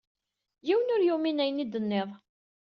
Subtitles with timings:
[0.67, 2.09] Yiwen ur yumin ayen i d-tenniḍ.